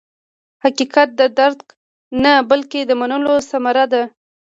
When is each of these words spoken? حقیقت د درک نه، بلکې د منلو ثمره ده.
حقیقت 0.63 1.09
د 1.19 1.21
درک 1.39 1.61
نه، 2.23 2.33
بلکې 2.49 2.79
د 2.85 2.91
منلو 2.99 3.33
ثمره 3.49 3.85
ده. 3.93 4.03